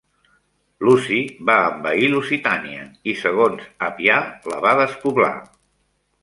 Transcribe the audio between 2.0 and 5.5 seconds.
Lusitània i, segons Apià, la va despoblar.